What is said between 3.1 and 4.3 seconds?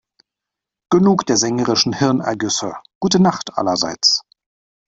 Nacht, allerseits.